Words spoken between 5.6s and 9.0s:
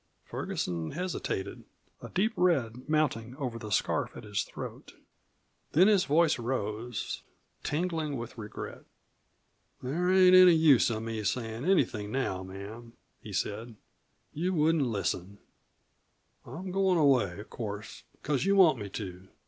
Then his voice rose, tingling with regret.